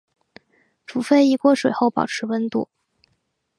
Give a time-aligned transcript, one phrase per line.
[0.87, 2.67] 煮沸一锅水后保持温度。